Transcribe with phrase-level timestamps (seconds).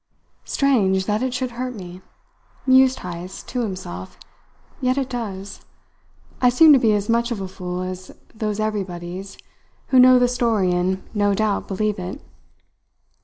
[0.45, 2.01] "Strange that it should hurt me!"
[2.65, 4.17] mused Heyst to himself;
[4.81, 5.61] "yet it does.
[6.41, 9.37] I seem to be as much of a fool as those everybodies
[9.89, 12.19] who know the story and no doubt believe it.